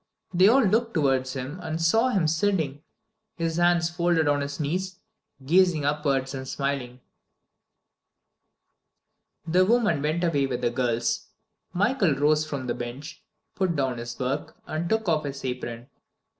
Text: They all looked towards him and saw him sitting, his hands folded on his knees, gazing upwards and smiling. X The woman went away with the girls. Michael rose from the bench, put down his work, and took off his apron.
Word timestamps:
They 0.33 0.47
all 0.47 0.63
looked 0.63 0.95
towards 0.95 1.33
him 1.33 1.59
and 1.61 1.79
saw 1.79 2.09
him 2.09 2.27
sitting, 2.27 2.81
his 3.35 3.57
hands 3.57 3.91
folded 3.91 4.27
on 4.27 4.41
his 4.41 4.59
knees, 4.59 4.97
gazing 5.45 5.85
upwards 5.85 6.33
and 6.33 6.47
smiling. 6.47 6.93
X 6.95 7.01
The 9.49 9.63
woman 9.67 10.01
went 10.01 10.23
away 10.23 10.47
with 10.47 10.61
the 10.61 10.71
girls. 10.71 11.27
Michael 11.71 12.15
rose 12.15 12.47
from 12.47 12.65
the 12.65 12.73
bench, 12.73 13.21
put 13.53 13.75
down 13.75 13.99
his 13.99 14.17
work, 14.19 14.57
and 14.65 14.89
took 14.89 15.07
off 15.07 15.23
his 15.23 15.45
apron. 15.45 15.87